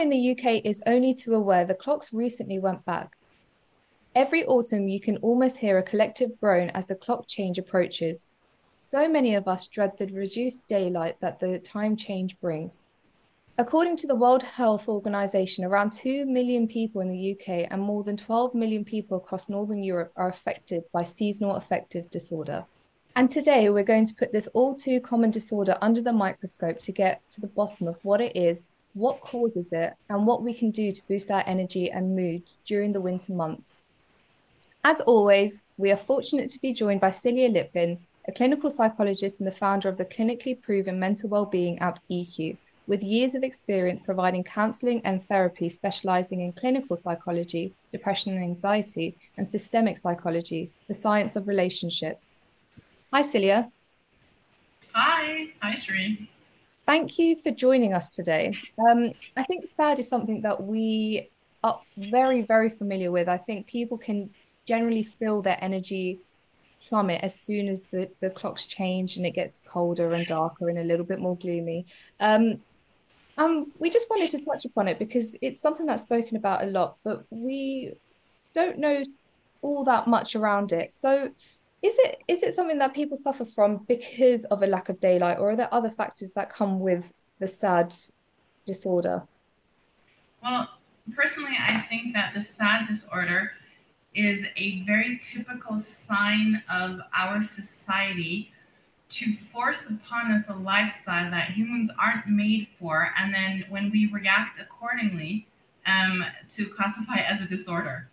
[0.00, 3.16] anyone in the UK is only too aware, the clocks recently went back.
[4.14, 8.26] Every autumn, you can almost hear a collective groan as the clock change approaches.
[8.76, 12.84] So many of us dread the reduced daylight that the time change brings.
[13.56, 18.04] According to the World Health Organization, around 2 million people in the UK and more
[18.04, 22.66] than 12 million people across Northern Europe are affected by seasonal affective disorder.
[23.14, 26.92] And today we're going to put this all too common disorder under the microscope to
[26.92, 30.70] get to the bottom of what it is, what causes it, and what we can
[30.70, 33.84] do to boost our energy and mood during the winter months.
[34.82, 39.46] As always, we are fortunate to be joined by Celia Litvin, a clinical psychologist and
[39.46, 44.44] the founder of the clinically proven mental well-being app EQ with years of experience providing
[44.44, 51.36] counseling and therapy specializing in clinical psychology, depression and anxiety, and systemic psychology, the science
[51.36, 52.38] of relationships.
[53.12, 53.70] Hi, Celia.
[54.94, 55.48] Hi.
[55.60, 56.30] Hi, Sri.
[56.86, 58.56] Thank you for joining us today.
[58.88, 61.30] Um, I think SAD is something that we
[61.64, 63.28] are very, very familiar with.
[63.28, 64.30] I think people can
[64.66, 66.20] generally feel their energy
[66.88, 70.78] plummet as soon as the, the clocks change and it gets colder and darker and
[70.78, 71.86] a little bit more gloomy.
[72.20, 72.60] Um,
[73.36, 76.66] um, we just wanted to touch upon it because it's something that's spoken about a
[76.66, 77.94] lot, but we
[78.54, 79.02] don't know
[79.60, 80.92] all that much around it.
[80.92, 81.30] So
[81.82, 85.38] is it is it something that people suffer from because of a lack of daylight,
[85.38, 87.94] or are there other factors that come with the SAD
[88.64, 89.22] disorder?
[90.42, 90.68] Well,
[91.14, 93.52] personally, I think that the SAD disorder
[94.14, 98.52] is a very typical sign of our society
[99.08, 104.06] to force upon us a lifestyle that humans aren't made for, and then when we
[104.06, 105.46] react accordingly,
[105.86, 108.08] um, to classify as a disorder.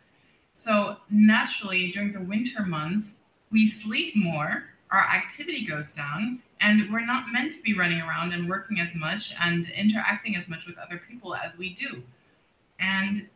[0.54, 3.18] So naturally, during the winter months,
[3.54, 8.34] we sleep more, our activity goes down, and we're not meant to be running around
[8.34, 12.04] and working as much and interacting as much with other people as we do.
[12.80, 13.30] And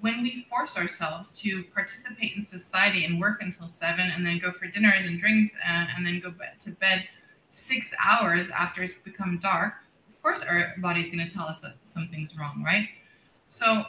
[0.00, 4.52] when we force ourselves to participate in society and work until seven and then go
[4.52, 7.08] for dinners and drinks uh, and then go to bed
[7.50, 9.74] six hours after it's become dark,
[10.08, 12.88] of course our body's going to tell us that something's wrong, right?
[13.48, 13.84] So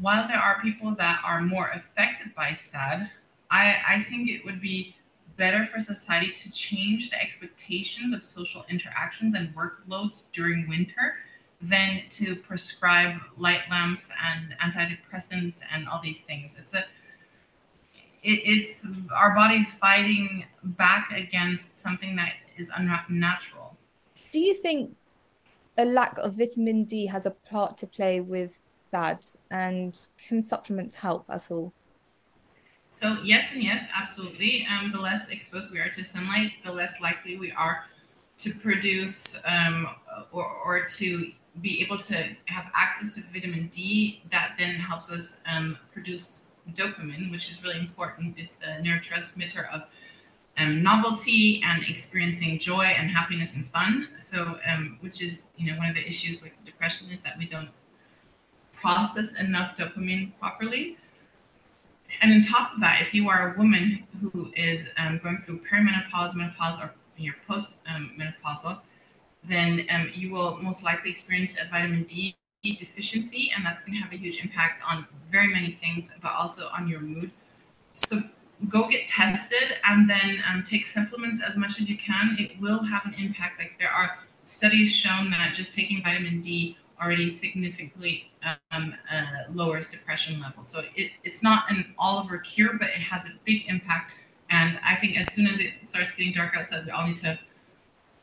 [0.00, 3.10] while there are people that are more affected by SAD,
[3.50, 4.94] I, I think it would be
[5.36, 11.14] better for society to change the expectations of social interactions and workloads during winter
[11.62, 16.56] than to prescribe light lamps and antidepressants and all these things.
[16.58, 16.84] It's a
[18.22, 23.76] it, it's our body's fighting back against something that is unnatural.
[24.32, 24.96] Do you think
[25.76, 30.96] a lack of vitamin D has a part to play with SAD, and can supplements
[30.96, 31.72] help at all?
[32.90, 34.66] So yes and yes, absolutely.
[34.70, 37.84] Um, the less exposed we are to sunlight, the less likely we are
[38.38, 39.88] to produce um,
[40.32, 42.14] or, or to be able to
[42.46, 47.78] have access to vitamin D that then helps us um, produce dopamine, which is really
[47.78, 48.34] important.
[48.38, 49.82] It's the neurotransmitter of
[50.56, 54.08] um, novelty and experiencing joy and happiness and fun.
[54.18, 57.46] So, um, which is you know one of the issues with depression is that we
[57.46, 57.70] don't
[58.72, 60.96] process enough dopamine properly.
[62.20, 65.60] And on top of that, if you are a woman who is um, going through
[65.70, 68.80] perimenopause, menopause, or you're post-menopausal, um,
[69.44, 74.02] then um, you will most likely experience a vitamin D deficiency, and that's going to
[74.02, 77.30] have a huge impact on very many things, but also on your mood.
[77.92, 78.22] So
[78.68, 82.36] go get tested and then um, take supplements as much as you can.
[82.38, 83.58] It will have an impact.
[83.58, 88.30] Like there are studies shown that just taking vitamin D already significantly
[88.72, 90.70] um, uh, lowers depression levels.
[90.70, 94.12] So it, it's not an all over cure, but it has a big impact.
[94.50, 97.38] And I think as soon as it starts getting dark outside, we all need to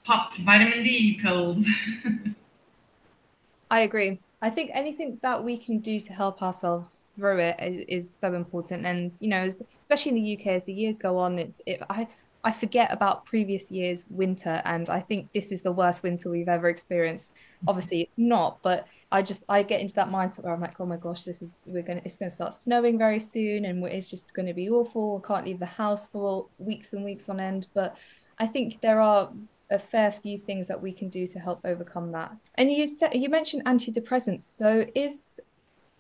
[0.03, 1.68] pop vitamin D pills.
[3.72, 4.19] I agree.
[4.41, 8.34] I think anything that we can do to help ourselves through it is, is so
[8.35, 8.85] important.
[8.85, 9.47] And you know,
[9.81, 11.81] especially in the UK, as the years go on, it's it.
[11.90, 12.08] I
[12.46, 16.47] I forget about previous years' winter, and I think this is the worst winter we've
[16.47, 17.34] ever experienced.
[17.34, 17.70] Mm-hmm.
[17.70, 20.86] Obviously, it's not, but I just I get into that mindset where I'm like, oh
[20.86, 24.32] my gosh, this is we're gonna it's gonna start snowing very soon, and it's just
[24.36, 25.24] gonna be awful.
[25.24, 27.66] I can't leave the house for weeks and weeks on end.
[27.74, 27.97] But
[28.38, 29.32] I think there are
[29.72, 32.38] a fair few things that we can do to help overcome that.
[32.53, 34.44] And you said you mentioned antidepressants.
[34.44, 35.40] So is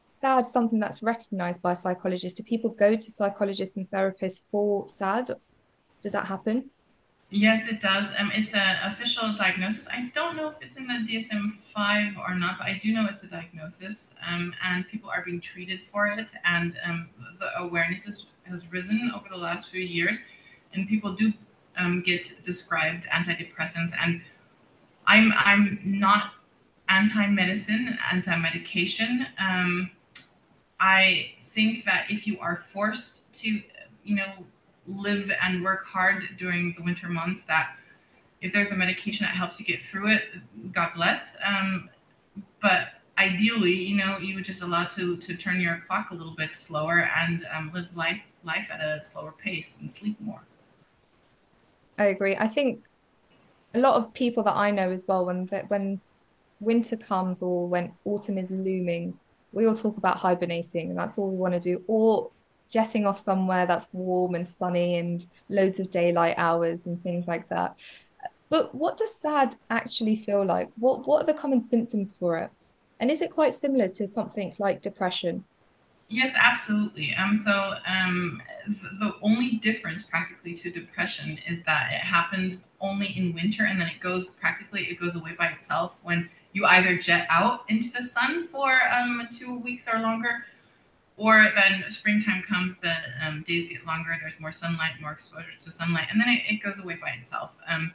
[0.09, 2.37] SAD something that's recognized by psychologists?
[2.37, 5.31] Do people go to psychologists and therapists for SAD?
[6.05, 6.69] Does that happen?
[7.31, 8.13] Yes, it does.
[8.19, 9.87] Um, it's an official diagnosis.
[9.87, 13.23] I don't know if it's in the DSM-5 or not, but I do know it's
[13.23, 17.09] a diagnosis, um, and people are being treated for it, and um,
[17.39, 20.19] the awareness is, has risen over the last few years,
[20.73, 21.33] and people do
[21.75, 24.21] um, get described antidepressants and
[25.07, 26.31] i'm i'm not
[26.87, 29.27] anti-medicine, anti-medication.
[29.39, 29.91] Um,
[30.79, 33.61] I think that if you are forced to,
[34.03, 34.45] you know,
[34.87, 37.75] live and work hard during the winter months, that
[38.41, 40.23] if there's a medication that helps you get through it,
[40.71, 41.35] God bless.
[41.43, 41.89] Um,
[42.61, 46.35] but ideally, you know, you would just allow to to turn your clock a little
[46.35, 50.41] bit slower and um, live life life at a slower pace and sleep more.
[51.97, 52.35] I agree.
[52.35, 52.83] I think
[53.73, 56.01] a lot of people that I know as well, when that when
[56.59, 59.17] winter comes or when autumn is looming,
[59.53, 62.29] we all talk about hibernating, and that's all we want to do, or
[62.69, 67.47] jetting off somewhere that's warm and sunny and loads of daylight hours and things like
[67.49, 67.77] that.
[68.49, 70.69] But what does sad actually feel like?
[70.77, 72.49] What what are the common symptoms for it?
[72.99, 75.43] And is it quite similar to something like depression?
[76.07, 77.15] Yes, absolutely.
[77.15, 78.41] Um, so um,
[78.99, 83.87] the only difference practically to depression is that it happens only in winter, and then
[83.87, 88.03] it goes practically it goes away by itself when you either jet out into the
[88.03, 90.45] sun for um, two weeks or longer,
[91.17, 92.93] or then springtime comes, the
[93.25, 96.63] um, days get longer, there's more sunlight, more exposure to sunlight, and then it, it
[96.63, 97.57] goes away by itself.
[97.67, 97.93] Um,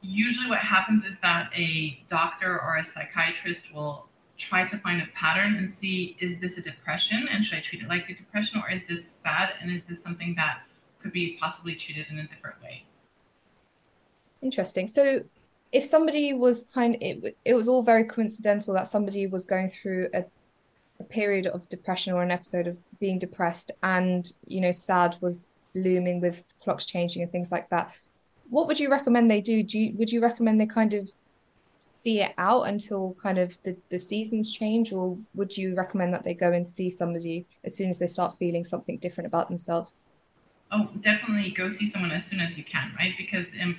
[0.00, 5.06] usually, what happens is that a doctor or a psychiatrist will try to find a
[5.14, 8.60] pattern and see is this a depression and should I treat it like a depression
[8.60, 10.62] or is this sad and is this something that
[10.98, 12.84] could be possibly treated in a different way?
[14.40, 14.88] Interesting.
[14.88, 15.20] So
[15.70, 19.70] if somebody was kind of, it, it was all very coincidental that somebody was going
[19.70, 20.24] through a,
[21.02, 25.50] a period of depression or an episode of being depressed and you know sad was
[25.74, 27.94] looming with clocks changing and things like that
[28.52, 29.62] what would you recommend they do?
[29.62, 31.10] Do you would you recommend they kind of
[31.80, 36.22] see it out until kind of the, the seasons change or would you recommend that
[36.22, 40.04] they go and see somebody as soon as they start feeling something different about themselves?
[40.70, 43.14] Oh definitely go see someone as soon as you can right?
[43.16, 43.76] Because um,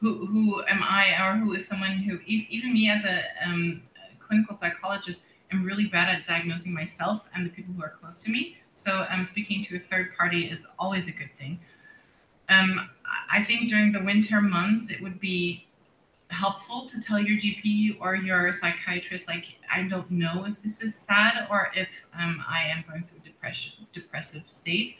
[0.00, 3.82] who, who am i or who is someone who even me as a um,
[4.20, 8.30] clinical psychologist am really bad at diagnosing myself and the people who are close to
[8.30, 8.58] me.
[8.74, 11.60] So um, speaking to a third party is always a good thing.
[12.50, 12.90] Um,
[13.30, 15.64] i think during the winter months it would be
[16.34, 20.94] helpful to tell your GP or your psychiatrist, like, I don't know if this is
[20.94, 24.96] sad or if um, I am going through depression, depressive state.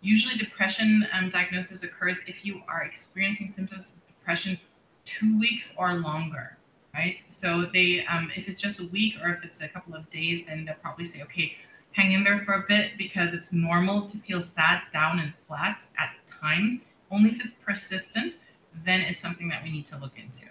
[0.00, 4.58] Usually, depression um, diagnosis occurs if you are experiencing symptoms of depression
[5.04, 6.58] two weeks or longer,
[6.94, 7.22] right?
[7.28, 10.46] So they, um, if it's just a week or if it's a couple of days,
[10.46, 11.56] then they'll probably say, okay,
[11.92, 15.86] hang in there for a bit because it's normal to feel sad, down, and flat
[15.98, 16.80] at times.
[17.10, 18.36] Only if it's persistent,
[18.84, 20.46] then it's something that we need to look into.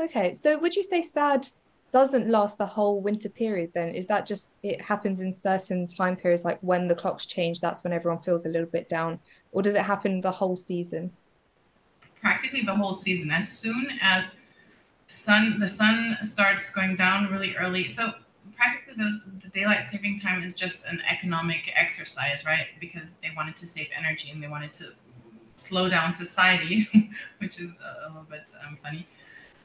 [0.00, 1.46] Okay, so would you say sad
[1.92, 3.90] doesn't last the whole winter period then?
[3.90, 7.84] Is that just it happens in certain time periods, like when the clocks change, that's
[7.84, 9.20] when everyone feels a little bit down?
[9.52, 11.12] Or does it happen the whole season?
[12.20, 13.30] Practically the whole season.
[13.30, 14.30] As soon as
[15.12, 17.88] sun the sun starts going down really early.
[17.88, 18.12] So
[18.56, 22.66] practically those, the daylight saving time is just an economic exercise, right?
[22.80, 24.92] Because they wanted to save energy and they wanted to
[25.56, 26.88] slow down society,
[27.38, 29.06] which is a, little bit um, funny.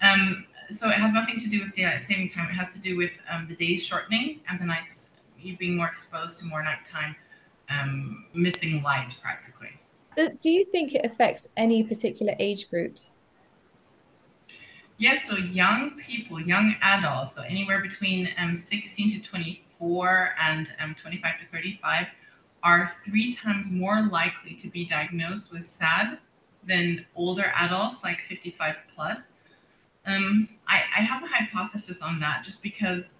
[0.02, 2.50] Um, so it has nothing to do with daylight saving time.
[2.50, 5.88] It has to do with um, the days shortening and the nights you being more
[5.88, 7.16] exposed to more nighttime,
[7.70, 9.70] um, missing light practically.
[10.42, 13.20] Do you think it affects any particular age groups?
[15.00, 20.96] Yeah, so young people, young adults, so anywhere between um, 16 to 24 and um,
[20.96, 22.08] 25 to 35,
[22.64, 26.18] are three times more likely to be diagnosed with SAD
[26.68, 29.30] than older adults, like 55 plus.
[30.08, 33.20] Um, I, I have a hypothesis on that just because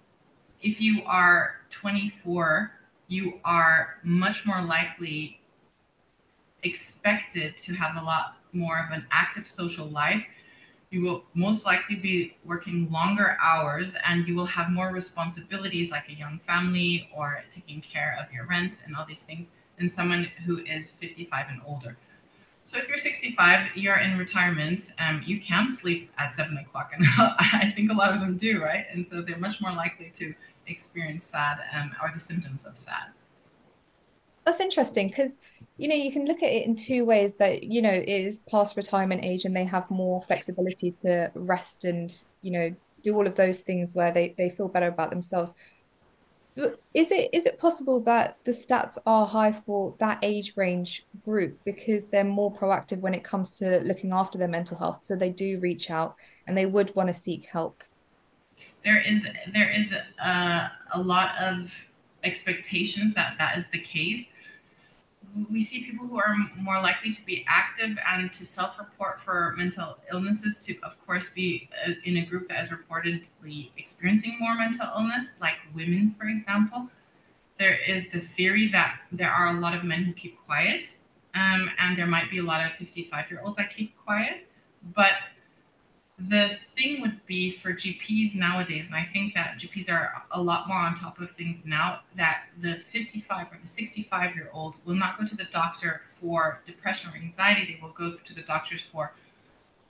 [0.60, 2.72] if you are 24,
[3.06, 5.40] you are much more likely
[6.64, 10.24] expected to have a lot more of an active social life.
[10.90, 16.08] You will most likely be working longer hours and you will have more responsibilities like
[16.08, 20.30] a young family or taking care of your rent and all these things than someone
[20.46, 21.96] who is 55 and older.
[22.64, 27.06] So if you're 65, you're in retirement, um, you can sleep at seven o'clock, and
[27.18, 28.84] I think a lot of them do, right?
[28.92, 30.34] And so they're much more likely to
[30.66, 33.08] experience SAD um, or the symptoms of SAD.
[34.48, 35.36] That's interesting because
[35.76, 37.34] you know you can look at it in two ways.
[37.34, 41.84] That you know it is past retirement age, and they have more flexibility to rest
[41.84, 45.54] and you know do all of those things where they they feel better about themselves
[46.94, 51.58] is it is it possible that the stats are high for that age range group
[51.66, 55.30] because they're more proactive when it comes to looking after their mental health so they
[55.30, 57.84] do reach out and they would want to seek help
[58.82, 61.86] there is there is a, a lot of
[62.24, 64.28] expectations that that is the case
[65.50, 69.98] we see people who are more likely to be active and to self-report for mental
[70.12, 74.86] illnesses to of course be uh, in a group that is reportedly experiencing more mental
[74.96, 76.88] illness like women for example.
[77.58, 80.96] There is the theory that there are a lot of men who keep quiet
[81.34, 84.46] um, and there might be a lot of 55 year olds that keep quiet
[84.94, 85.12] but
[86.18, 90.66] the thing would be for GPs nowadays, and I think that GPs are a lot
[90.66, 94.96] more on top of things now, that the 55 or the 65 year old will
[94.96, 97.64] not go to the doctor for depression or anxiety.
[97.64, 99.12] They will go to the doctors for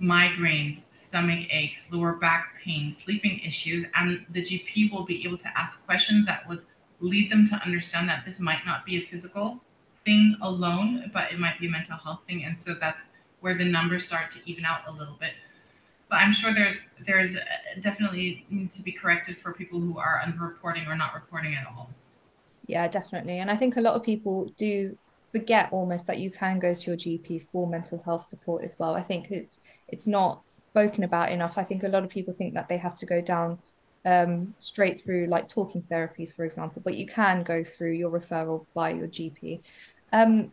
[0.00, 5.58] migraines, stomach aches, lower back pain, sleeping issues, and the GP will be able to
[5.58, 6.62] ask questions that would
[7.00, 9.60] lead them to understand that this might not be a physical
[10.04, 12.44] thing alone, but it might be a mental health thing.
[12.44, 15.32] And so that's where the numbers start to even out a little bit
[16.08, 17.40] but I'm sure there's there's uh,
[17.80, 21.90] definitely need to be corrected for people who are underreporting or not reporting at all.
[22.66, 23.38] Yeah, definitely.
[23.38, 24.96] And I think a lot of people do
[25.32, 28.94] forget almost that you can go to your GP for mental health support as well.
[28.94, 31.58] I think it's it's not spoken about enough.
[31.58, 33.58] I think a lot of people think that they have to go down
[34.04, 38.64] um, straight through like talking therapies, for example, but you can go through your referral
[38.74, 39.60] by your GP.
[40.12, 40.52] Um,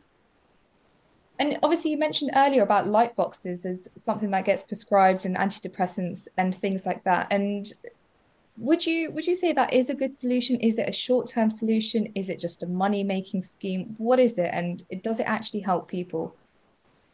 [1.37, 6.27] and obviously, you mentioned earlier about light boxes as something that gets prescribed and antidepressants
[6.37, 7.27] and things like that.
[7.31, 7.67] And
[8.57, 10.57] would you would you say that is a good solution?
[10.61, 12.11] Is it a short term solution?
[12.15, 13.95] Is it just a money making scheme?
[13.97, 16.35] What is it, and does it actually help people?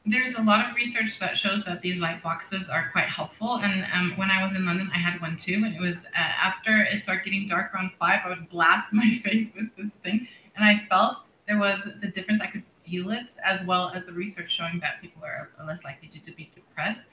[0.05, 3.57] There's a lot of research that shows that these light boxes are quite helpful.
[3.57, 5.61] And um, when I was in London, I had one too.
[5.63, 9.09] And it was uh, after it started getting dark around five, I would blast my
[9.23, 12.41] face with this thing, and I felt there was the difference.
[12.41, 16.09] I could feel it, as well as the research showing that people are less likely
[16.09, 17.05] to, to be depressed.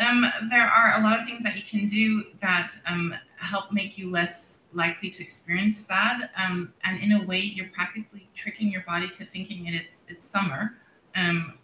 [0.00, 3.98] Um, there are a lot of things that you can do that um, help make
[3.98, 6.30] you less likely to experience sad.
[6.36, 10.28] Um, and in a way, you're practically tricking your body to thinking it, it's, it's
[10.28, 10.74] summer,
[11.14, 11.58] um,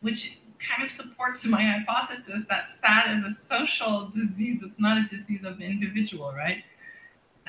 [0.00, 4.62] which kind of supports my hypothesis that sad is a social disease.
[4.62, 6.64] It's not a disease of the individual, right?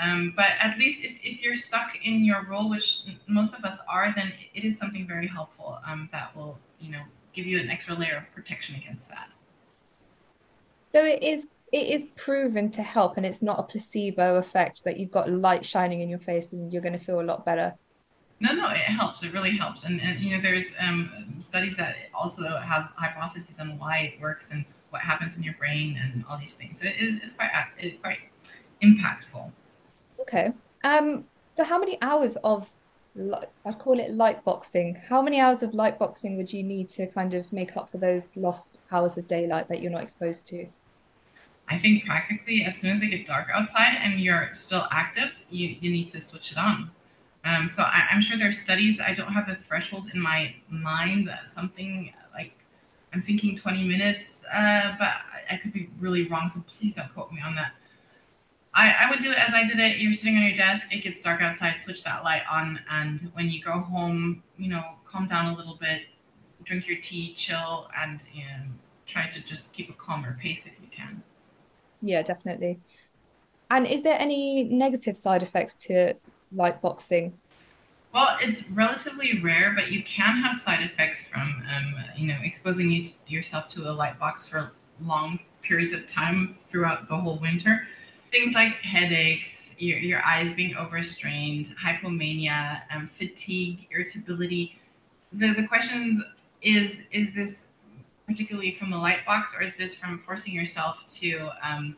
[0.01, 3.79] Um, but at least if, if you're stuck in your role, which most of us
[3.87, 7.03] are, then it is something very helpful um, that will, you know,
[7.33, 9.29] give you an extra layer of protection against that.
[10.93, 14.97] So it is it is proven to help, and it's not a placebo effect that
[14.97, 17.75] you've got light shining in your face and you're going to feel a lot better.
[18.41, 19.23] No, no, it helps.
[19.23, 23.77] It really helps, and, and you know, there's um, studies that also have hypotheses on
[23.77, 26.81] why it works and what happens in your brain and all these things.
[26.81, 28.19] So it is it's quite it's quite
[28.81, 29.51] impactful.
[30.21, 30.53] Okay.
[30.83, 31.25] Um.
[31.53, 32.71] So how many hours of
[33.65, 34.95] I call it light boxing.
[35.09, 37.97] How many hours of light boxing would you need to kind of make up for
[37.97, 40.67] those lost hours of daylight that you're not exposed to?
[41.67, 45.75] I think practically as soon as it gets dark outside and you're still active, you,
[45.81, 46.91] you need to switch it on.
[47.43, 48.99] Um, so I, am sure there's studies.
[49.01, 51.29] I don't have the threshold in my mind.
[51.47, 52.53] Something like
[53.13, 56.47] I'm thinking 20 minutes, uh, but I, I could be really wrong.
[56.47, 57.73] So please don't quote me on that.
[58.73, 59.97] I, I would do it as I did it.
[59.97, 63.49] You're sitting on your desk, it gets dark outside, switch that light on, and when
[63.49, 66.03] you go home, you know, calm down a little bit,
[66.63, 68.63] drink your tea, chill, and you know,
[69.05, 71.21] try to just keep a calmer pace if you can.
[72.01, 72.79] Yeah, definitely.
[73.69, 76.15] And is there any negative side effects to
[76.53, 77.33] light boxing?
[78.13, 82.91] Well, it's relatively rare, but you can have side effects from, um, you know, exposing
[82.91, 87.37] you to yourself to a light box for long periods of time throughout the whole
[87.37, 87.87] winter
[88.31, 94.79] things like headaches, your, your eyes being overstrained, hypomania, um, fatigue, irritability.
[95.33, 96.21] The, the questions
[96.61, 97.65] is, is this
[98.25, 101.97] particularly from the light box or is this from forcing yourself to, um,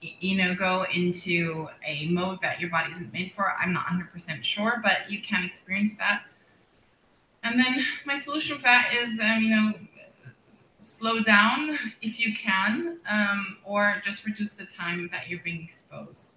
[0.00, 3.52] you know, go into a mode that your body isn't made for?
[3.60, 6.22] I'm not 100% sure, but you can experience that.
[7.42, 9.72] And then my solution for that is, um, you know,
[10.82, 16.34] slow down if you can, um, or just reduce the time that you're being exposed.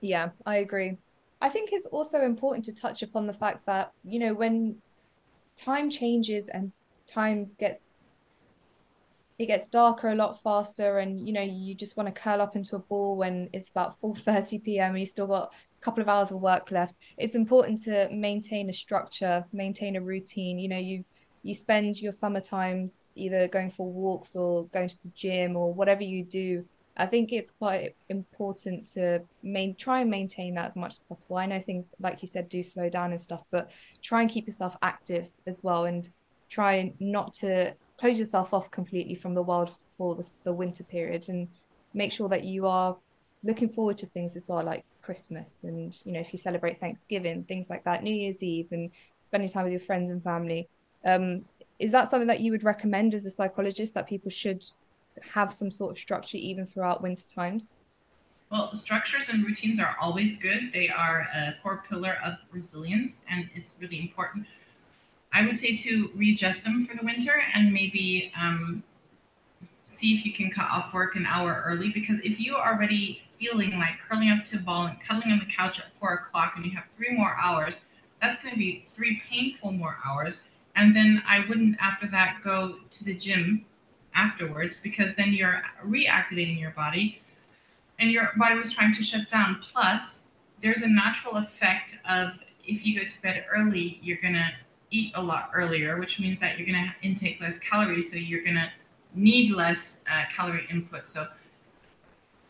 [0.00, 0.96] Yeah, I agree.
[1.40, 4.80] I think it's also important to touch upon the fact that, you know, when
[5.56, 6.72] time changes and
[7.06, 7.80] time gets
[9.38, 12.56] it gets darker a lot faster and you know you just want to curl up
[12.56, 14.90] into a ball when it's about 4:30 p.m.
[14.90, 18.68] and you still got a couple of hours of work left it's important to maintain
[18.68, 21.04] a structure maintain a routine you know you
[21.42, 25.72] you spend your summer times either going for walks or going to the gym or
[25.72, 26.64] whatever you do
[26.96, 31.36] i think it's quite important to main try and maintain that as much as possible
[31.36, 33.70] i know things like you said do slow down and stuff but
[34.02, 36.10] try and keep yourself active as well and
[36.48, 41.28] try not to close yourself off completely from the world for the, the winter period
[41.28, 41.48] and
[41.94, 42.96] make sure that you are
[43.42, 47.44] looking forward to things as well, like Christmas and, you know, if you celebrate Thanksgiving,
[47.44, 48.90] things like that, New Year's Eve and
[49.22, 50.68] spending time with your friends and family.
[51.04, 51.44] Um,
[51.78, 54.64] is that something that you would recommend as a psychologist that people should
[55.32, 57.74] have some sort of structure even throughout winter times?
[58.50, 60.72] Well, structures and routines are always good.
[60.72, 64.46] They are a core pillar of resilience, and it's really important.
[65.32, 68.82] I would say to readjust them for the winter and maybe um,
[69.84, 71.90] see if you can cut off work an hour early.
[71.90, 75.38] Because if you are already feeling like curling up to a ball and cuddling on
[75.38, 77.80] the couch at four o'clock and you have three more hours,
[78.20, 80.40] that's going to be three painful more hours.
[80.78, 83.66] And then I wouldn't, after that, go to the gym
[84.14, 87.20] afterwards because then you're reactivating your body
[87.98, 89.60] and your body was trying to shut down.
[89.60, 90.26] Plus,
[90.62, 94.50] there's a natural effect of if you go to bed early, you're going to
[94.92, 98.12] eat a lot earlier, which means that you're going to intake less calories.
[98.12, 98.70] So you're going to
[99.14, 101.08] need less uh, calorie input.
[101.08, 101.26] So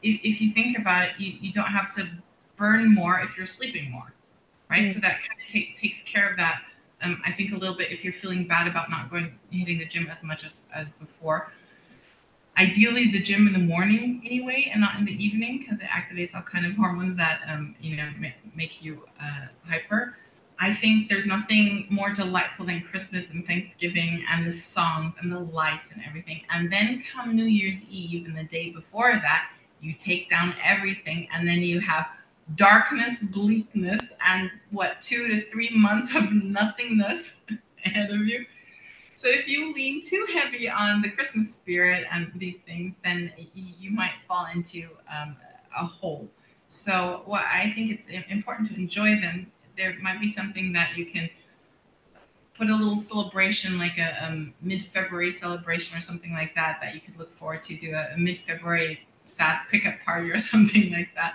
[0.03, 2.07] if, if you think about it, you, you don't have to
[2.57, 4.13] burn more if you're sleeping more,
[4.69, 4.85] right?
[4.85, 4.93] Mm.
[4.93, 6.61] So that kind of take, takes care of that.
[7.03, 9.87] Um, I think a little bit if you're feeling bad about not going hitting the
[9.87, 11.53] gym as much as, as before.
[12.57, 16.35] Ideally, the gym in the morning anyway, and not in the evening, because it activates
[16.35, 18.09] all kind of hormones that um, you know
[18.57, 20.17] make you uh, hyper.
[20.61, 25.39] I think there's nothing more delightful than Christmas and Thanksgiving and the songs and the
[25.39, 26.43] lights and everything.
[26.51, 29.51] And then come New Year's Eve and the day before that,
[29.81, 32.09] you take down everything and then you have
[32.55, 37.43] darkness, bleakness, and what, two to three months of nothingness
[37.85, 38.47] ahead of you.
[39.15, 43.91] So if you lean too heavy on the Christmas spirit and these things, then you
[43.91, 45.37] might fall into um,
[45.77, 46.29] a hole.
[46.69, 51.07] So what I think it's important to enjoy them there might be something that you
[51.07, 51.31] can
[52.55, 57.01] put a little celebration, like a, a mid-February celebration or something like that, that you
[57.01, 57.77] could look forward to.
[57.77, 61.35] Do a, a mid-February sad pickup party or something like that.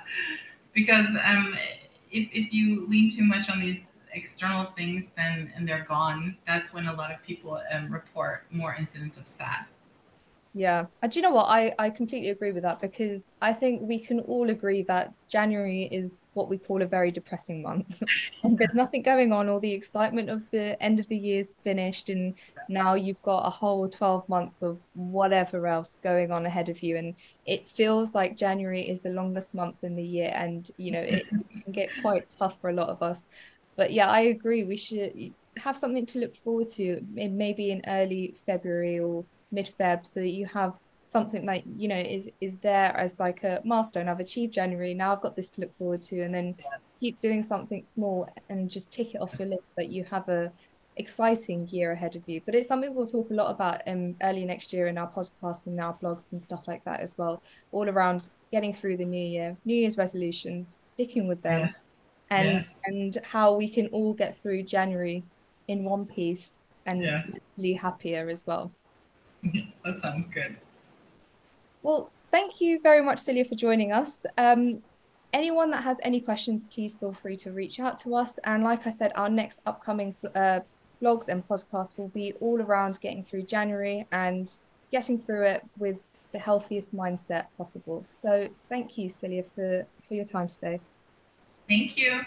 [0.74, 1.56] Because um,
[2.12, 6.74] if if you lean too much on these external things, then and they're gone, that's
[6.74, 9.66] when a lot of people um, report more incidents of sad.
[10.56, 10.86] Yeah.
[11.02, 11.48] And do you know what?
[11.50, 15.86] I, I completely agree with that because I think we can all agree that January
[15.86, 18.04] is what we call a very depressing month.
[18.44, 19.50] and there's nothing going on.
[19.50, 22.10] All the excitement of the end of the year's finished.
[22.10, 22.36] And
[22.70, 26.98] now you've got a whole 12 months of whatever else going on ahead of you.
[26.98, 27.16] And
[27.48, 30.32] it feels like January is the longest month in the year.
[30.36, 31.26] And, you know, it
[31.64, 33.28] can get quite tough for a lot of us.
[33.76, 34.66] But yeah, I agree.
[34.66, 40.06] We should have something to look forward to, maybe in early February or mid Feb,
[40.06, 40.74] so that you have
[41.08, 44.10] something that you know is is there as like a milestone.
[44.10, 44.94] I've achieved January.
[44.94, 46.56] Now I've got this to look forward to, and then
[47.00, 50.52] keep doing something small and just tick it off your list that you have a
[50.96, 52.42] exciting year ahead of you.
[52.46, 55.68] But it's something we'll talk a lot about um, early next year in our podcast
[55.68, 57.42] and our blogs and stuff like that as well.
[57.72, 61.82] All around getting through the new year, New Year's resolutions, sticking with them, yes.
[62.30, 62.68] and yes.
[62.86, 65.24] and how we can all get through January
[65.68, 67.38] in one piece and yes.
[67.60, 68.72] be happier as well.
[69.86, 70.58] that sounds good.
[71.82, 74.26] Well, thank you very much, Celia, for joining us.
[74.38, 74.82] Um,
[75.34, 78.40] anyone that has any questions, please feel free to reach out to us.
[78.44, 80.62] And like I said, our next upcoming uh,
[81.02, 84.52] blogs and podcasts will be all around getting through January and
[84.92, 85.98] getting through it with
[86.32, 88.04] the healthiest mindset possible.
[88.08, 90.80] So thank you, Celia, for, for your time today.
[91.68, 92.22] Thank you.